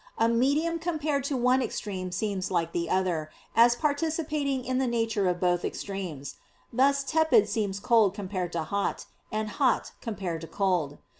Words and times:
A 0.17 0.27
medium 0.27 0.79
compared 0.79 1.23
to 1.25 1.37
one 1.37 1.61
extreme 1.61 2.11
seems 2.11 2.49
like 2.49 2.71
the 2.71 2.89
other, 2.89 3.29
as 3.55 3.75
participating 3.75 4.65
in 4.65 4.79
the 4.79 4.87
nature 4.87 5.27
of 5.29 5.39
both 5.39 5.63
extremes; 5.63 6.37
thus 6.73 7.03
tepid 7.03 7.47
seems 7.47 7.79
cold 7.79 8.15
compared 8.15 8.51
to 8.53 8.63
hot, 8.63 9.05
and 9.31 9.47
hot 9.47 9.91
compared 10.01 10.41
to 10.41 10.47
cold. 10.47 10.97